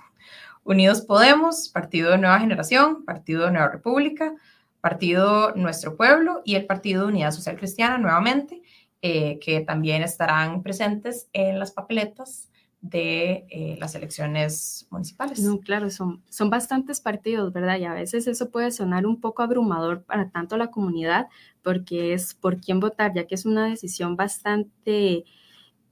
Unidos 0.63 1.01
Podemos, 1.01 1.69
Partido 1.69 2.11
de 2.11 2.17
Nueva 2.17 2.39
Generación, 2.39 3.03
Partido 3.05 3.45
de 3.45 3.51
Nueva 3.51 3.69
República, 3.69 4.33
Partido 4.81 5.53
Nuestro 5.55 5.95
Pueblo 5.95 6.41
y 6.43 6.55
el 6.55 6.65
Partido 6.65 7.07
Unidad 7.07 7.31
Social 7.31 7.55
Cristiana 7.55 7.97
nuevamente, 7.97 8.61
eh, 9.01 9.39
que 9.39 9.61
también 9.61 10.03
estarán 10.03 10.63
presentes 10.63 11.29
en 11.33 11.59
las 11.59 11.71
papeletas 11.71 12.49
de 12.81 13.45
eh, 13.49 13.77
las 13.79 13.93
elecciones 13.93 14.87
municipales. 14.89 15.39
No, 15.39 15.59
claro, 15.59 15.91
son, 15.91 16.23
son 16.29 16.49
bastantes 16.49 16.99
partidos, 16.99 17.53
¿verdad? 17.53 17.77
Y 17.77 17.85
a 17.85 17.93
veces 17.93 18.25
eso 18.25 18.49
puede 18.49 18.71
sonar 18.71 19.05
un 19.05 19.21
poco 19.21 19.43
abrumador 19.43 20.03
para 20.03 20.29
tanto 20.31 20.57
la 20.57 20.71
comunidad, 20.71 21.27
porque 21.61 22.13
es 22.13 22.33
por 22.33 22.59
quién 22.59 22.79
votar, 22.79 23.13
ya 23.13 23.27
que 23.27 23.35
es 23.35 23.45
una 23.45 23.67
decisión 23.67 24.15
bastante 24.15 25.25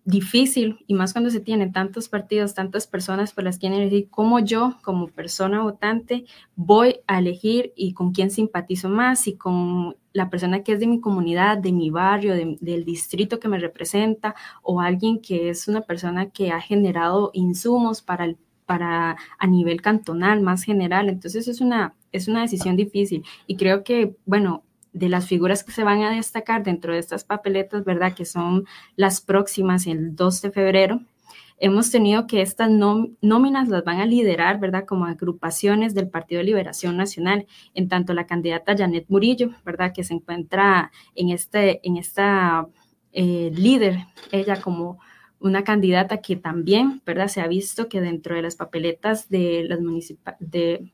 difícil 0.05 0.83
y 0.87 0.93
más 0.93 1.13
cuando 1.13 1.29
se 1.29 1.39
tienen 1.39 1.71
tantos 1.71 2.09
partidos, 2.09 2.53
tantas 2.53 2.87
personas 2.87 3.33
por 3.33 3.43
las 3.43 3.59
que 3.59 3.67
elegir, 3.67 4.09
cómo 4.09 4.39
yo 4.39 4.77
como 4.81 5.07
persona 5.07 5.61
votante 5.61 6.25
voy 6.55 7.01
a 7.07 7.19
elegir 7.19 7.73
y 7.75 7.93
con 7.93 8.11
quién 8.11 8.31
simpatizo 8.31 8.89
más 8.89 9.27
y 9.27 9.35
con 9.35 9.97
la 10.13 10.29
persona 10.29 10.63
que 10.63 10.73
es 10.73 10.79
de 10.79 10.87
mi 10.87 10.99
comunidad, 10.99 11.57
de 11.57 11.71
mi 11.71 11.89
barrio, 11.89 12.33
del 12.33 12.85
distrito 12.85 13.39
que 13.39 13.47
me 13.47 13.59
representa 13.59 14.35
o 14.63 14.81
alguien 14.81 15.21
que 15.21 15.49
es 15.49 15.67
una 15.67 15.81
persona 15.81 16.31
que 16.31 16.51
ha 16.51 16.59
generado 16.59 17.31
insumos 17.33 18.01
para 18.01 18.25
el 18.25 18.37
para 18.69 19.17
a 19.39 19.47
nivel 19.47 19.81
cantonal 19.81 20.41
más 20.41 20.61
general. 20.61 21.09
Entonces 21.09 21.47
es 21.47 21.59
una, 21.59 21.95
es 22.11 22.27
una 22.27 22.41
decisión 22.41 22.75
difícil 22.75 23.23
y 23.47 23.55
creo 23.55 23.83
que, 23.83 24.15
bueno, 24.27 24.63
de 24.93 25.09
las 25.09 25.27
figuras 25.27 25.63
que 25.63 25.71
se 25.71 25.83
van 25.83 26.01
a 26.03 26.11
destacar 26.11 26.63
dentro 26.63 26.93
de 26.93 26.99
estas 26.99 27.23
papeletas, 27.23 27.83
¿verdad? 27.85 28.13
Que 28.13 28.25
son 28.25 28.65
las 28.95 29.21
próximas 29.21 29.87
el 29.87 30.15
2 30.15 30.41
de 30.41 30.51
febrero. 30.51 31.01
Hemos 31.61 31.91
tenido 31.91 32.25
que 32.25 32.41
estas 32.41 32.69
nóminas 32.69 33.67
las 33.67 33.83
van 33.83 33.99
a 33.99 34.05
liderar, 34.05 34.59
¿verdad? 34.59 34.85
Como 34.85 35.05
agrupaciones 35.05 35.93
del 35.93 36.09
Partido 36.09 36.39
de 36.39 36.45
Liberación 36.45 36.95
Nacional, 36.95 37.47
en 37.73 37.89
tanto 37.89 38.13
la 38.13 38.25
candidata 38.25 38.77
Janet 38.77 39.05
Murillo, 39.09 39.51
¿verdad? 39.65 39.91
Que 39.93 40.05
se 40.05 40.13
encuentra 40.13 40.91
en, 41.15 41.29
este, 41.29 41.85
en 41.85 41.97
esta 41.97 42.67
eh, 43.11 43.51
líder, 43.53 43.97
ella 44.31 44.61
como 44.61 44.99
una 45.39 45.63
candidata 45.63 46.21
que 46.21 46.35
también, 46.35 47.01
¿verdad? 47.05 47.27
Se 47.27 47.41
ha 47.41 47.47
visto 47.47 47.89
que 47.89 48.01
dentro 48.01 48.35
de 48.35 48.41
las 48.41 48.55
papeletas 48.55 49.29
de 49.29 49.65
las 49.67 49.79
de 50.39 50.91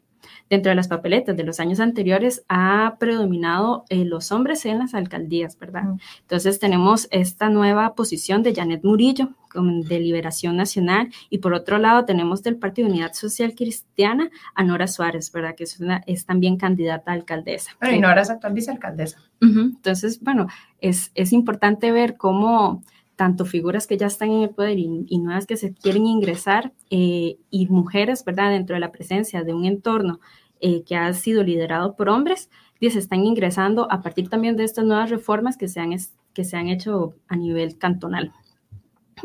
dentro 0.50 0.70
de 0.70 0.75
las 0.75 0.88
papeletas 0.88 1.36
de 1.36 1.44
los 1.44 1.60
años 1.60 1.79
anteriores 1.79 2.44
ha 2.50 2.96
predominado 3.00 3.86
eh, 3.89 4.05
los 4.05 4.32
hombres 4.32 4.65
en 4.65 4.79
las 4.79 4.94
alcaldías, 4.94 5.58
¿verdad? 5.58 5.84
Entonces 6.22 6.60
tenemos 6.60 7.08
esta 7.12 7.50
nueva 7.50 7.96
posición 7.96 8.44
de 8.44 8.53
Janet 8.53 8.84
Murillo 8.84 9.29
de 9.63 10.00
Liberación 10.00 10.58
Nacional 10.58 11.10
y 11.29 11.38
por 11.39 11.53
otro 11.53 11.77
lado 11.77 12.05
tenemos 12.05 12.44
del 12.44 12.58
Partido 12.58 12.88
Unidad 12.89 13.13
Social 13.13 13.55
Cristiana 13.55 14.29
a 14.53 14.63
Nora 14.63 14.88
Suárez, 14.88 15.32
¿verdad? 15.32 15.55
Que 15.55 15.63
es, 15.63 15.79
una, 15.79 16.03
es 16.08 16.25
también 16.25 16.58
candidata 16.58 17.12
a 17.12 17.13
alcaldesa. 17.13 17.72
Pero 17.79 17.94
y 17.94 18.00
Nora 18.00 18.22
es 18.22 18.29
actual 18.29 18.53
vicealcaldesa. 18.53 19.20
Entonces, 19.41 20.20
bueno, 20.22 20.48
es, 20.82 21.12
es 21.13 21.32
importante 21.32 21.91
ver 21.91 22.17
cómo 22.17 22.84
tanto 23.15 23.45
figuras 23.45 23.88
que 23.88 23.98
ya 23.98 24.07
están 24.07 24.31
en 24.31 24.43
el 24.43 24.50
poder 24.50 24.77
y, 24.77 25.17
nuevas 25.17 25.45
que 25.45 25.57
se 25.57 25.74
quieren 25.74 26.05
ingresar, 26.05 26.74
eh, 26.89 27.38
y 27.50 27.67
mujeres, 27.67 28.24
¿verdad?, 28.25 28.51
dentro 28.51 28.75
de 28.75 28.79
la 28.79 28.91
presencia 28.91 29.43
de 29.43 29.53
un 29.53 29.65
entorno 29.65 30.19
eh, 30.60 30.84
que 30.84 30.95
ha 30.95 31.13
sido 31.13 31.43
liderado 31.43 31.95
por 31.95 32.10
hombres, 32.10 32.50
y 32.79 32.89
se 32.89 33.00
están 33.00 33.24
ingresando 33.24 33.91
a 33.91 34.01
partir 34.01 34.29
también 34.29 34.57
de 34.57 34.63
estas 34.63 34.86
nuevas 34.86 35.10
reformas 35.10 35.57
que 35.57 35.67
se 35.67 35.79
han, 35.79 35.95
que 36.34 36.43
se 36.43 36.57
han 36.57 36.67
hecho 36.67 37.15
a 37.27 37.36
nivel 37.36 37.77
cantonal. 37.77 38.31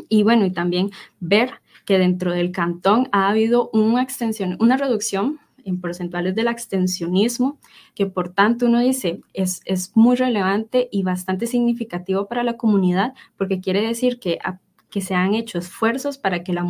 Y 0.09 0.23
bueno, 0.23 0.45
y 0.45 0.51
también 0.51 0.89
ver 1.19 1.51
que 1.85 1.99
dentro 1.99 2.31
del 2.31 2.51
cantón 2.51 3.09
ha 3.11 3.29
habido 3.29 3.69
una 3.73 4.01
extensión, 4.01 4.57
una 4.59 4.77
reducción 4.77 5.39
en 5.65 5.79
porcentuales 5.79 6.35
del 6.35 6.47
extensionismo, 6.47 7.59
que 7.95 8.05
por 8.05 8.29
tanto 8.33 8.65
uno 8.65 8.79
dice 8.79 9.21
es, 9.33 9.61
es 9.65 9.91
muy 9.95 10.15
relevante 10.15 10.89
y 10.91 11.03
bastante 11.03 11.47
significativo 11.47 12.27
para 12.27 12.43
la 12.43 12.57
comunidad, 12.57 13.13
porque 13.37 13.61
quiere 13.61 13.81
decir 13.81 14.19
que, 14.19 14.39
que 14.89 15.01
se 15.01 15.15
han 15.15 15.33
hecho 15.33 15.57
esfuerzos 15.57 16.17
para 16.17 16.43
que 16.43 16.53
la 16.53 16.63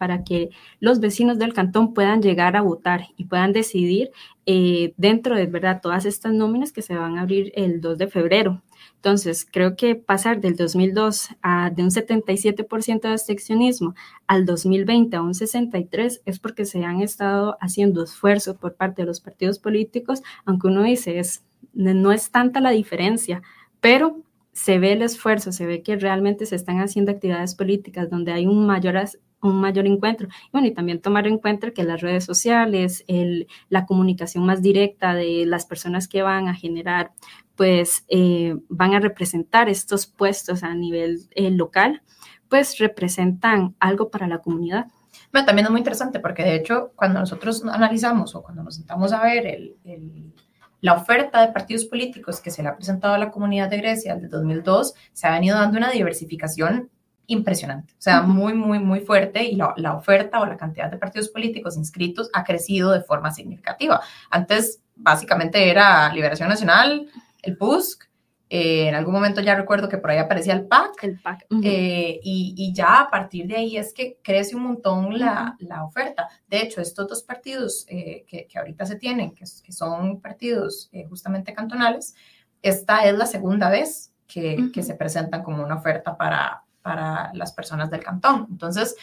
para 0.00 0.24
que 0.24 0.48
los 0.80 0.98
vecinos 0.98 1.38
del 1.38 1.52
cantón 1.52 1.92
puedan 1.92 2.22
llegar 2.22 2.56
a 2.56 2.62
votar 2.62 3.08
y 3.18 3.26
puedan 3.26 3.52
decidir 3.52 4.12
eh, 4.46 4.94
dentro 4.96 5.36
de 5.36 5.44
verdad 5.44 5.82
todas 5.82 6.06
estas 6.06 6.32
nóminas 6.32 6.72
que 6.72 6.80
se 6.80 6.96
van 6.96 7.18
a 7.18 7.20
abrir 7.20 7.52
el 7.54 7.82
2 7.82 7.98
de 7.98 8.06
febrero. 8.06 8.62
Entonces, 8.96 9.46
creo 9.50 9.76
que 9.76 9.96
pasar 9.96 10.40
del 10.40 10.56
2002 10.56 11.36
a 11.42 11.68
de 11.68 11.82
un 11.82 11.90
77% 11.90 13.02
de 13.02 13.08
abstencionismo 13.08 13.94
al 14.26 14.46
2020 14.46 15.14
a 15.16 15.20
un 15.20 15.34
63% 15.34 16.22
es 16.24 16.38
porque 16.38 16.64
se 16.64 16.82
han 16.82 17.02
estado 17.02 17.58
haciendo 17.60 18.02
esfuerzos 18.02 18.56
por 18.56 18.76
parte 18.76 19.02
de 19.02 19.06
los 19.06 19.20
partidos 19.20 19.58
políticos, 19.58 20.22
aunque 20.46 20.68
uno 20.68 20.82
dice, 20.82 21.18
es, 21.18 21.44
no 21.74 22.10
es 22.10 22.30
tanta 22.30 22.60
la 22.60 22.70
diferencia, 22.70 23.42
pero 23.82 24.22
se 24.52 24.78
ve 24.78 24.92
el 24.92 25.02
esfuerzo, 25.02 25.52
se 25.52 25.66
ve 25.66 25.82
que 25.82 25.96
realmente 25.96 26.46
se 26.46 26.56
están 26.56 26.80
haciendo 26.80 27.12
actividades 27.12 27.54
políticas 27.54 28.08
donde 28.08 28.32
hay 28.32 28.46
un 28.46 28.66
mayor 28.66 28.96
un 29.42 29.60
mayor 29.60 29.86
encuentro. 29.86 30.28
Bueno, 30.52 30.68
y 30.68 30.72
también 30.72 31.00
tomar 31.00 31.26
en 31.26 31.38
cuenta 31.38 31.70
que 31.70 31.82
las 31.82 32.00
redes 32.00 32.24
sociales, 32.24 33.04
el, 33.06 33.48
la 33.68 33.86
comunicación 33.86 34.44
más 34.44 34.62
directa 34.62 35.14
de 35.14 35.44
las 35.46 35.66
personas 35.66 36.08
que 36.08 36.22
van 36.22 36.48
a 36.48 36.54
generar, 36.54 37.12
pues 37.56 38.04
eh, 38.08 38.56
van 38.68 38.94
a 38.94 39.00
representar 39.00 39.68
estos 39.68 40.06
puestos 40.06 40.62
a 40.62 40.74
nivel 40.74 41.20
eh, 41.32 41.50
local, 41.50 42.02
pues 42.48 42.78
representan 42.78 43.76
algo 43.80 44.10
para 44.10 44.26
la 44.26 44.38
comunidad. 44.38 44.86
Bueno, 45.32 45.46
también 45.46 45.66
es 45.66 45.70
muy 45.70 45.80
interesante 45.80 46.20
porque 46.20 46.42
de 46.42 46.56
hecho 46.56 46.92
cuando 46.96 47.20
nosotros 47.20 47.64
analizamos 47.64 48.34
o 48.34 48.42
cuando 48.42 48.62
nos 48.62 48.76
sentamos 48.76 49.12
a 49.12 49.22
ver 49.22 49.46
el, 49.46 50.34
la 50.80 50.94
oferta 50.94 51.46
de 51.46 51.52
partidos 51.52 51.84
políticos 51.84 52.40
que 52.40 52.50
se 52.50 52.62
le 52.62 52.68
ha 52.68 52.76
presentado 52.76 53.14
a 53.14 53.18
la 53.18 53.30
comunidad 53.30 53.68
de 53.68 53.76
Grecia 53.76 54.14
desde 54.14 54.28
2002, 54.28 54.94
se 55.12 55.26
ha 55.26 55.32
venido 55.32 55.56
dando 55.56 55.78
una 55.78 55.90
diversificación 55.90 56.90
impresionante, 57.30 57.92
o 57.92 58.02
sea, 58.02 58.22
muy, 58.22 58.54
muy, 58.54 58.78
muy 58.78 59.00
fuerte 59.00 59.44
y 59.44 59.54
la, 59.54 59.72
la, 59.76 59.94
oferta 59.94 60.40
o 60.40 60.46
la 60.46 60.56
cantidad 60.56 60.90
de 60.90 60.98
partidos 60.98 61.28
políticos 61.28 61.76
inscritos 61.76 62.28
ha 62.32 62.44
crecido 62.44 62.90
de 62.90 63.02
forma 63.02 63.30
significativa. 63.30 64.00
Antes, 64.30 64.80
básicamente 64.96 65.70
era 65.70 66.12
Liberación 66.12 66.48
Nacional, 66.48 67.06
el 67.42 67.56
PUSC, 67.56 68.10
eh, 68.52 68.88
en 68.88 68.96
algún 68.96 69.14
momento 69.14 69.40
ya 69.40 69.54
recuerdo 69.54 69.88
que 69.88 69.98
por 69.98 70.10
ahí 70.10 70.18
aparecía 70.18 70.54
el 70.54 70.66
PAC, 70.66 71.04
el 71.04 71.20
PAC. 71.20 71.46
Eh, 71.62 72.18
y, 72.24 72.54
y, 72.56 72.74
ya 72.74 73.02
a 73.02 73.08
partir 73.08 73.46
de 73.46 73.56
ahí 73.56 73.76
es 73.76 73.94
que 73.94 74.18
crece 74.24 74.56
un 74.56 74.64
montón 74.64 75.16
la, 75.16 75.56
la 75.60 75.84
oferta. 75.84 76.28
De 76.48 76.60
hecho, 76.60 76.80
estos 76.80 77.06
dos 77.06 77.22
partidos 77.22 77.86
eh, 77.88 78.24
que, 78.26 78.48
que, 78.48 78.58
ahorita 78.58 78.86
se 78.86 78.96
tienen, 78.96 79.36
que, 79.36 79.44
que 79.62 79.72
son 79.72 80.20
partidos 80.20 80.90
justamente 81.08 81.54
cantonales, 81.54 82.16
esta 82.60 83.04
es 83.04 83.16
la 83.16 83.26
segunda 83.26 83.70
vez 83.70 84.12
que, 84.26 84.70
que 84.74 84.82
se 84.82 84.94
presentan 84.94 85.44
como 85.44 85.62
una 85.62 85.76
oferta 85.76 86.16
para, 86.16 86.64
para 86.90 87.30
las 87.34 87.52
personas 87.52 87.88
del 87.88 88.02
cantón. 88.02 88.48
Entonces, 88.50 88.96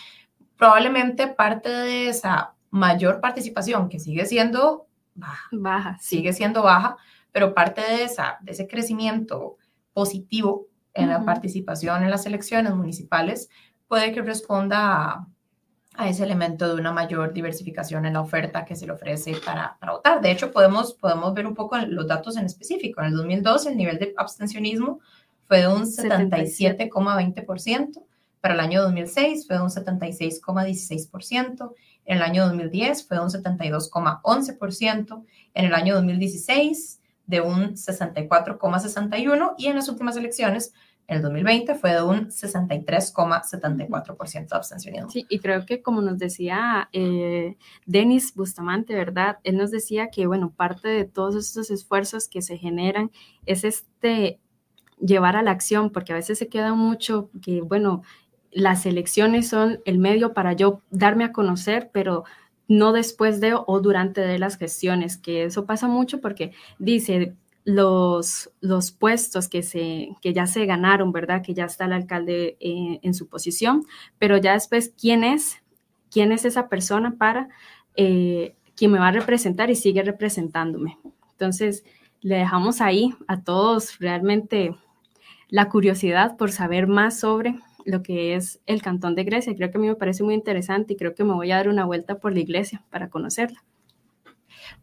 probablemente 0.58 1.30
parte 1.30 1.70
de 1.70 2.10
esa 2.10 2.54
mayor 2.70 3.22
participación, 3.22 3.88
que 3.88 3.98
sigue 3.98 4.26
siendo 4.26 4.88
baja, 5.16 5.48
baja 5.54 5.98
sigue 6.02 6.34
siendo 6.34 6.64
baja, 6.64 6.98
pero 7.32 7.54
parte 7.54 7.80
de, 7.80 8.04
esa, 8.04 8.40
de 8.42 8.52
ese 8.52 8.68
crecimiento 8.68 9.56
positivo 9.94 10.68
en 10.94 11.08
la 11.08 11.24
participación 11.24 12.04
en 12.04 12.12
las 12.12 12.26
elecciones 12.26 12.76
municipales 12.76 13.50
puede 13.88 14.12
que 14.12 14.22
responda 14.22 14.80
a, 14.80 15.28
a, 15.96 16.10
ese 16.10 16.26
elemento 16.26 16.68
de 16.68 16.82
una 16.82 16.92
mayor 16.92 17.32
diversificación 17.32 18.06
en 18.06 18.14
la 18.14 18.22
oferta 18.22 18.66
que 18.66 18.76
se 18.76 18.86
le 18.86 18.92
ofrece 18.92 19.38
para, 19.46 19.78
para 19.80 19.94
votar. 19.94 20.20
De 20.20 20.30
hecho, 20.30 20.52
podemos, 20.52 20.94
podemos 20.96 21.34
ver 21.34 21.48
un 21.48 21.54
poco 21.54 21.78
los 21.78 22.06
datos 22.06 22.36
en 22.36 22.48
específico. 22.48 23.00
En 23.00 23.08
el 23.08 23.14
2002, 23.14 23.68
el 23.68 23.78
nivel 23.78 23.98
de 23.98 24.14
abstencionismo 24.18 25.00
fue 25.48 25.62
de 25.62 25.68
un 25.68 25.84
77,20%. 25.84 28.04
Para 28.42 28.54
el 28.54 28.60
año 28.60 28.84
2006 28.84 29.48
fue 29.48 29.56
de 29.58 29.64
un 29.64 29.70
76,16%. 29.70 31.74
En 32.06 32.18
el 32.18 32.24
año 32.24 32.46
2010 32.46 33.08
fue 33.08 33.18
de 33.18 33.24
un 33.24 33.30
72,11%. 33.30 35.26
En 35.54 35.66
el 35.66 35.74
año 35.74 35.96
2016 35.96 37.02
de 37.26 37.42
un 37.42 37.76
64,61% 37.76 39.56
y 39.58 39.68
en 39.68 39.76
las 39.76 39.90
últimas 39.90 40.16
elecciones 40.16 40.72
en 41.08 41.18
el 41.18 41.24
2020 41.24 41.76
fue 41.76 41.92
de 41.94 42.02
un 42.02 42.28
63,74% 42.28 44.50
de 44.50 44.56
abstencionismo. 44.56 45.10
Sí, 45.10 45.26
y 45.30 45.40
creo 45.40 45.66
que 45.66 45.82
como 45.82 46.02
nos 46.02 46.18
decía 46.18 46.90
eh, 46.92 47.56
Denis 47.86 48.34
Bustamante, 48.36 48.94
¿verdad? 48.94 49.38
Él 49.44 49.56
nos 49.56 49.72
decía 49.72 50.10
que, 50.10 50.28
bueno, 50.28 50.52
parte 50.52 50.90
de 50.90 51.06
todos 51.06 51.36
estos 51.36 51.72
esfuerzos 51.72 52.28
que 52.28 52.42
se 52.42 52.58
generan 52.58 53.12
es 53.46 53.64
este 53.64 54.42
llevar 55.00 55.36
a 55.36 55.44
la 55.44 55.52
acción, 55.52 55.92
porque 55.92 56.14
a 56.14 56.16
veces 56.16 56.40
se 56.40 56.48
queda 56.48 56.74
mucho 56.74 57.30
que, 57.42 57.62
bueno, 57.62 58.04
las 58.52 58.86
elecciones 58.86 59.50
son 59.50 59.80
el 59.86 60.00
medio 60.00 60.34
para 60.34 60.54
yo 60.54 60.82
darme 60.90 61.24
a 61.24 61.32
conocer, 61.32 61.90
pero 61.94 62.24
no 62.68 62.92
después 62.92 63.40
de 63.40 63.54
o 63.54 63.80
durante 63.80 64.22
de 64.22 64.40
las 64.40 64.58
gestiones, 64.58 65.18
que 65.18 65.46
eso 65.46 65.66
pasa 65.66 65.88
mucho 65.88 66.20
porque 66.20 66.54
dice 66.80 67.36
los, 67.64 68.50
los 68.62 68.92
puestos 68.92 69.48
que, 69.48 69.62
se, 69.62 70.10
que 70.22 70.34
ya 70.34 70.48
se 70.48 70.66
ganaron, 70.66 71.12
¿verdad? 71.12 71.42
Que 71.42 71.54
ya 71.54 71.66
está 71.66 71.86
el 71.86 71.94
alcalde 71.94 72.58
eh, 72.60 73.00
en 73.02 73.14
su 73.14 73.28
posición, 73.28 73.86
pero 74.18 74.38
ya 74.38 74.54
después, 74.54 74.94
¿quién 75.00 75.24
es? 75.24 75.58
¿Quién 76.10 76.32
es 76.32 76.46
esa 76.46 76.70
persona 76.70 77.16
para 77.18 77.50
eh, 77.96 78.56
quien 78.76 78.92
me 78.92 79.00
va 79.00 79.10
a 79.10 79.12
representar 79.12 79.70
y 79.70 79.76
sigue 79.76 80.02
representándome? 80.02 80.98
Entonces, 81.32 81.84
le 82.22 82.38
dejamos 82.38 82.82
ahí 82.82 83.14
a 83.28 83.44
todos 83.44 84.00
realmente 84.00 84.76
la 85.50 85.70
curiosidad 85.70 86.38
por 86.38 86.52
saber 86.52 86.88
más 86.88 87.20
sobre 87.20 87.56
lo 87.86 88.04
que 88.04 88.36
es 88.36 88.60
el 88.66 88.82
Cantón 88.82 89.16
de 89.16 89.24
Grecia. 89.24 89.56
Creo 89.56 89.72
que 89.72 89.78
a 89.78 89.82
mí 89.82 89.88
me 89.88 89.96
parece 89.96 90.24
muy 90.24 90.34
interesante 90.34 90.94
y 90.94 90.98
creo 90.98 91.16
que 91.16 91.24
me 91.24 91.34
voy 91.34 91.52
a 91.52 91.56
dar 91.56 91.70
una 91.70 91.86
vuelta 91.86 92.20
por 92.20 92.34
la 92.34 92.40
iglesia 92.40 92.84
para 92.90 93.10
conocerla. 93.10 93.64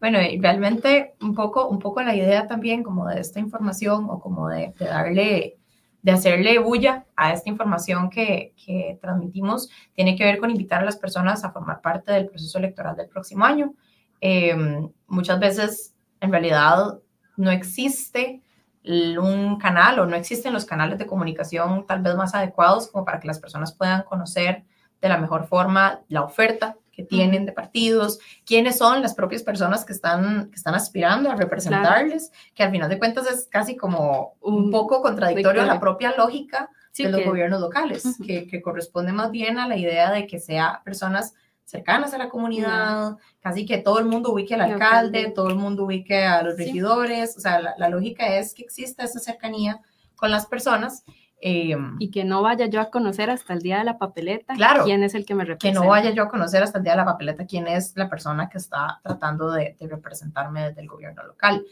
Bueno, 0.00 0.20
y 0.20 0.40
realmente 0.40 1.14
un 1.20 1.34
poco, 1.34 1.68
un 1.68 1.78
poco 1.78 2.02
la 2.02 2.16
idea 2.16 2.46
también 2.46 2.82
como 2.82 3.06
de 3.06 3.20
esta 3.20 3.40
información 3.40 4.06
o 4.08 4.20
como 4.20 4.48
de, 4.48 4.72
darle, 4.78 5.58
de 6.02 6.12
hacerle 6.12 6.58
bulla 6.58 7.04
a 7.14 7.32
esta 7.32 7.50
información 7.50 8.08
que, 8.08 8.54
que, 8.64 8.98
transmitimos, 9.00 9.68
tiene 9.92 10.16
que 10.16 10.24
ver 10.24 10.38
con 10.38 10.50
invitar 10.50 10.80
a 10.80 10.84
las 10.84 10.96
personas 10.96 11.44
a 11.44 11.52
formar 11.52 11.80
parte 11.82 12.12
del 12.12 12.28
proceso 12.28 12.58
electoral 12.58 12.96
del 12.96 13.08
próximo 13.08 13.44
año. 13.44 13.74
Em, 14.20 14.88
muchas 15.06 15.38
veces, 15.38 15.94
en 16.20 16.30
realidad, 16.30 16.98
no 17.36 17.50
existe 17.50 18.42
un 18.84 19.58
canal 19.58 19.98
o 19.98 20.06
no 20.06 20.14
existen 20.14 20.52
los 20.52 20.64
canales 20.64 20.98
de 20.98 21.06
comunicación 21.06 21.86
tal 21.86 22.02
vez 22.02 22.14
más 22.16 22.34
adecuados 22.34 22.88
como 22.88 23.04
para 23.04 23.18
que 23.18 23.26
las 23.26 23.38
personas 23.38 23.72
puedan 23.72 24.02
conocer 24.02 24.64
de 25.00 25.08
la 25.08 25.18
mejor 25.18 25.46
forma 25.46 26.00
la 26.08 26.22
oferta 26.22 26.76
que 26.94 27.02
tienen 27.02 27.44
de 27.44 27.52
partidos, 27.52 28.20
quiénes 28.46 28.78
son 28.78 29.02
las 29.02 29.14
propias 29.14 29.42
personas 29.42 29.84
que 29.84 29.92
están, 29.92 30.50
que 30.50 30.56
están 30.56 30.74
aspirando 30.74 31.30
a 31.30 31.34
representarles, 31.34 32.30
que 32.54 32.62
al 32.62 32.70
final 32.70 32.88
de 32.88 32.98
cuentas 32.98 33.28
es 33.28 33.48
casi 33.50 33.76
como 33.76 34.34
un 34.40 34.70
poco 34.70 35.02
contradictorio 35.02 35.62
a 35.62 35.66
la 35.66 35.80
propia 35.80 36.14
lógica 36.16 36.70
de 36.96 37.10
los 37.10 37.24
gobiernos 37.24 37.60
locales, 37.60 38.16
que, 38.24 38.46
que, 38.46 38.62
corresponde 38.62 39.12
más 39.12 39.32
bien 39.32 39.58
a 39.58 39.66
la 39.66 39.76
idea 39.76 40.12
de 40.12 40.28
que 40.28 40.38
sea 40.38 40.82
personas 40.84 41.34
cercanas 41.64 42.14
a 42.14 42.18
la 42.18 42.28
comunidad, 42.28 43.16
casi 43.40 43.66
que 43.66 43.78
todo 43.78 43.98
el 43.98 44.04
mundo 44.04 44.32
ubique 44.32 44.54
al 44.54 44.60
alcalde, 44.60 45.32
todo 45.34 45.48
el 45.48 45.56
mundo 45.56 45.84
ubique 45.84 46.24
a 46.24 46.42
los 46.42 46.56
regidores, 46.56 47.36
o 47.36 47.40
sea, 47.40 47.60
la, 47.60 47.74
la, 47.78 47.88
lógica 47.88 48.26
es 48.38 48.54
que 48.54 48.62
exista 48.62 49.04
esa 49.04 49.18
cercanía 49.18 49.80
con 50.14 50.30
las 50.30 50.46
personas 50.46 51.04
Em, 51.46 51.96
y 51.98 52.10
que 52.10 52.24
no 52.24 52.40
vaya 52.40 52.64
yo 52.64 52.80
a 52.80 52.88
conocer 52.90 53.28
hasta 53.28 53.52
el 53.52 53.60
día 53.60 53.76
de 53.76 53.84
la 53.84 53.98
papeleta 53.98 54.54
claro, 54.54 54.82
quién 54.84 55.02
es 55.02 55.14
el 55.14 55.26
que 55.26 55.34
me 55.34 55.44
representa. 55.44 55.78
Que 55.78 55.84
no 55.84 55.90
vaya 55.90 56.10
yo 56.10 56.22
a 56.22 56.28
conocer 56.30 56.62
hasta 56.62 56.78
el 56.78 56.84
día 56.84 56.94
de 56.94 56.96
la 56.96 57.04
papeleta 57.04 57.44
quién 57.44 57.66
es 57.66 57.94
la 57.96 58.08
persona 58.08 58.48
que 58.48 58.56
está 58.56 58.98
tratando 59.02 59.50
de, 59.50 59.76
representarme 59.78 60.68
desde 60.68 60.80
el 60.80 60.88
gobierno 60.88 61.22
local. 61.22 61.62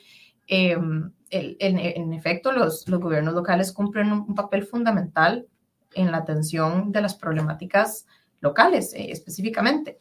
Em, 0.46 1.10
en, 1.30 2.12
efecto, 2.12 2.52
los, 2.52 2.86
los 2.86 3.00
gobiernos 3.00 3.32
locales 3.32 3.72
cumplen 3.72 4.12
un, 4.12 4.34
papel 4.34 4.66
fundamental 4.66 5.46
en 5.94 6.10
la 6.10 6.18
atención 6.18 6.92
de 6.92 7.00
las 7.00 7.14
problemáticas 7.14 8.06
locales 8.42 8.92
eh, 8.92 9.10
específicamente. 9.10 9.96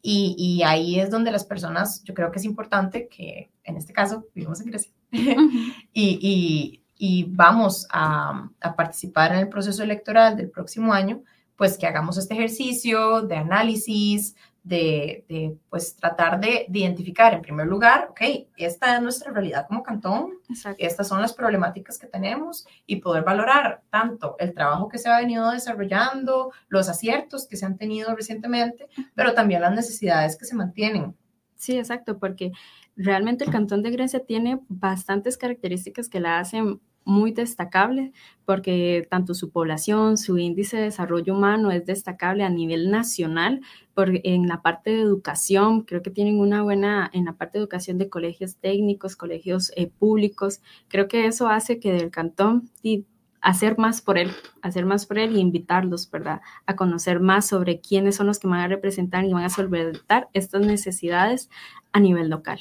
Y, 0.00 0.36
y, 0.38 0.62
ahí 0.62 1.00
es 1.00 1.10
donde 1.10 1.32
las 1.32 1.44
personas, 1.44 2.04
yo 2.04 2.14
creo 2.14 2.30
que 2.30 2.38
es 2.38 2.44
importante 2.44 3.08
que, 3.08 3.50
en 3.64 3.76
este 3.76 3.92
caso, 3.92 4.28
vivimos 4.34 4.60
en 4.60 4.66
Grecia, 4.68 4.92
y, 5.10 5.82
y 5.92 6.82
y 6.98 7.24
vamos 7.24 7.86
a, 7.90 8.48
participar 8.76 9.32
en 9.32 9.40
el 9.40 9.48
proceso 9.48 9.82
electoral 9.82 10.36
del 10.36 10.50
próximo 10.50 10.92
año, 10.92 11.22
pues 11.56 11.78
que 11.78 11.86
hagamos 11.86 12.18
este 12.18 12.34
ejercicio 12.34 13.22
de 13.22 13.36
análisis, 13.36 14.34
de, 14.66 15.58
pues 15.70 15.94
tratar 15.94 16.40
de, 16.40 16.66
identificar 16.68 17.32
en 17.32 17.40
primer 17.40 17.68
lugar, 17.68 18.08
ok, 18.10 18.20
esta 18.56 18.96
es 18.96 19.02
nuestra 19.02 19.30
realidad 19.30 19.66
como 19.68 19.84
cantón, 19.84 20.32
estas 20.76 21.06
son 21.06 21.20
las 21.20 21.32
problemáticas 21.32 21.98
que 21.98 22.08
tenemos 22.08 22.66
y 22.84 22.96
poder 22.96 23.22
valorar 23.22 23.82
tanto 23.90 24.34
el 24.40 24.54
trabajo 24.54 24.88
que 24.88 24.98
se 24.98 25.08
ha 25.08 25.18
venido 25.18 25.52
desarrollando, 25.52 26.50
los 26.68 26.88
aciertos 26.88 27.46
que 27.46 27.56
se 27.56 27.64
han 27.64 27.78
tenido 27.78 28.14
recientemente, 28.16 28.88
pero 29.14 29.34
también 29.34 29.60
las 29.60 29.72
necesidades 29.72 30.36
que 30.36 30.46
se 30.46 30.56
mantienen. 30.56 31.16
Sí, 31.54 31.78
exacto, 31.78 32.18
porque 32.18 32.50
realmente 32.96 33.44
el 33.44 33.52
Cantón 33.52 33.84
de 33.84 33.92
Grecia 33.92 34.24
tiene 34.26 34.60
bastantes 34.68 35.38
características 35.38 36.08
que 36.08 36.18
la 36.18 36.40
hacen 36.40 36.80
muy 37.06 37.32
destacable 37.32 38.12
porque 38.44 39.06
tanto 39.10 39.32
su 39.32 39.50
población, 39.50 40.18
su 40.18 40.36
índice 40.36 40.76
de 40.76 40.82
desarrollo 40.84 41.34
humano 41.34 41.70
es 41.70 41.86
destacable 41.86 42.44
a 42.44 42.50
nivel 42.50 42.90
nacional, 42.90 43.62
porque 43.94 44.20
en 44.24 44.46
la 44.46 44.60
parte 44.60 44.90
de 44.90 45.00
educación, 45.00 45.82
creo 45.82 46.02
que 46.02 46.10
tienen 46.10 46.38
una 46.38 46.62
buena, 46.62 47.10
en 47.14 47.24
la 47.24 47.32
parte 47.32 47.58
de 47.58 47.62
educación 47.62 47.96
de 47.96 48.10
colegios 48.10 48.56
técnicos, 48.56 49.16
colegios 49.16 49.72
eh, 49.76 49.88
públicos, 49.88 50.60
creo 50.88 51.08
que 51.08 51.26
eso 51.26 51.48
hace 51.48 51.80
que 51.80 51.92
del 51.92 52.10
cantón 52.10 52.70
y 52.82 53.06
hacer 53.40 53.78
más 53.78 54.02
por 54.02 54.18
él, 54.18 54.32
hacer 54.60 54.86
más 54.86 55.06
por 55.06 55.18
él 55.18 55.36
y 55.36 55.40
invitarlos, 55.40 56.10
¿verdad? 56.10 56.40
A 56.66 56.76
conocer 56.76 57.20
más 57.20 57.46
sobre 57.46 57.80
quiénes 57.80 58.16
son 58.16 58.26
los 58.26 58.40
que 58.40 58.48
van 58.48 58.60
a 58.60 58.68
representar 58.68 59.24
y 59.24 59.32
van 59.32 59.44
a 59.44 59.50
solventar 59.50 60.28
estas 60.32 60.62
necesidades 60.66 61.48
a 61.92 62.00
nivel 62.00 62.28
local. 62.28 62.60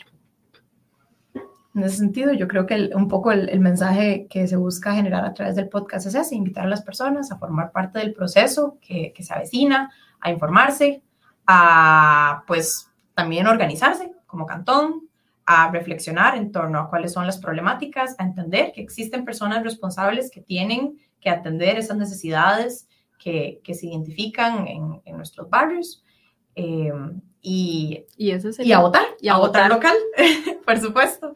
En 1.76 1.84
ese 1.84 1.98
sentido, 1.98 2.32
yo 2.32 2.48
creo 2.48 2.66
que 2.66 2.92
un 2.96 3.10
poco 3.10 3.34
el, 3.34 3.60
mensaje 3.60 4.28
que 4.30 4.48
se 4.48 4.56
busca 4.56 4.94
generar 4.94 5.26
a 5.26 5.34
través 5.34 5.58
del 5.58 5.68
podcast 5.68 6.08
es 6.08 6.16
ese, 6.16 6.34
invitar 6.34 6.64
a 6.64 6.70
las 6.70 6.82
personas 6.82 7.34
a 7.34 7.38
formar 7.38 7.74
parte 7.74 8.00
del 8.00 8.14
proceso 8.14 8.78
que, 8.80 9.14
se 9.20 9.34
avecina, 9.34 9.92
a 10.22 10.32
informarse, 10.32 11.04
a 11.46 12.46
pues 12.48 12.90
también 13.14 13.46
organizarse 13.48 14.10
como 14.26 14.46
cantón, 14.46 15.10
a 15.46 15.70
reflexionar 15.70 16.38
en 16.38 16.54
torno 16.54 16.80
a 16.80 16.90
cuáles 16.90 17.12
son 17.12 17.26
las 17.28 17.40
problemáticas, 17.40 18.16
a 18.20 18.24
entender 18.24 18.72
que 18.74 18.82
existen 18.82 19.26
personas 19.26 19.62
responsables 19.62 20.32
que 20.32 20.40
tienen 20.40 20.98
que 21.20 21.30
atender 21.30 21.78
esas 21.78 21.98
necesidades 21.98 22.88
que, 23.20 23.60
se 23.66 23.88
identifican 23.88 24.66
en, 24.66 25.18
nuestros 25.18 25.50
barrios. 25.50 26.06
Eh, 26.56 26.94
y, 27.42 28.06
y, 28.16 28.32
eso 28.32 28.50
y 28.64 28.72
a 28.72 28.80
votar, 28.80 29.06
y 29.20 29.28
a, 29.28 29.38
votar 29.38 29.70
local, 29.70 29.96
por 30.66 30.78
supuesto. 30.80 31.36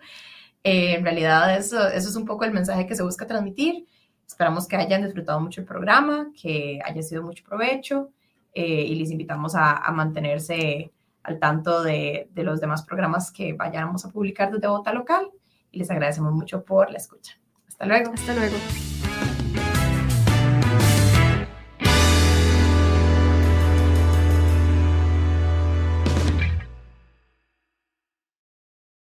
Eh, 0.63 0.95
en 0.95 1.03
realidad 1.03 1.55
eso, 1.57 1.87
es 1.87 2.15
un 2.15 2.25
poco 2.25 2.45
el 2.45 2.51
mensaje 2.51 2.85
que 2.85 2.95
se 2.95 3.03
busca 3.03 3.25
transmitir. 3.25 3.87
Esperamos 4.27 4.67
que 4.67 4.75
hayan 4.75 5.03
disfrutado 5.03 5.39
mucho 5.39 5.61
el 5.61 5.67
programa, 5.67 6.31
que 6.39 6.79
haya 6.83 7.01
sido 7.01 7.23
mucho 7.23 7.43
provecho 7.43 8.11
eh, 8.53 8.83
y 8.83 8.95
les 8.95 9.11
invitamos 9.11 9.55
a, 9.55 9.89
mantenerse 9.91 10.91
al 11.23 11.39
tanto 11.39 11.83
de, 11.83 12.29
los 12.35 12.61
demás 12.61 12.83
programas 12.83 13.31
que 13.31 13.53
vayamos 13.53 14.05
a 14.05 14.09
publicar 14.09 14.51
desde 14.51 14.67
Bota 14.67 14.93
Local 14.93 15.29
y 15.71 15.79
les 15.79 15.89
agradecemos 15.89 16.33
mucho 16.33 16.63
por 16.63 16.91
la 16.91 16.97
escucha. 16.97 17.39
Hasta 17.67 17.85
luego. 17.85 18.11
Hasta 18.13 18.33
luego. 18.33 18.55